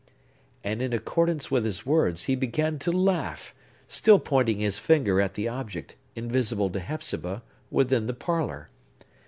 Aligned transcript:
And, 0.63 0.81
in 0.81 0.93
accordance 0.93 1.51
with 1.51 1.63
his 1.63 1.85
words, 1.85 2.23
he 2.23 2.33
began 2.35 2.79
to 2.79 2.91
laugh, 2.91 3.53
still 3.87 4.17
pointing 4.17 4.57
his 4.57 4.79
finger 4.79 5.21
at 5.21 5.35
the 5.35 5.47
object, 5.47 5.95
invisible 6.15 6.71
to 6.71 6.79
Hepzibah, 6.79 7.43
within 7.69 8.07
the 8.07 8.15
parlor. 8.15 8.69